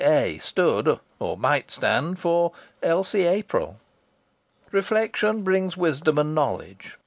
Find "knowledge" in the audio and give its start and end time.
6.33-6.97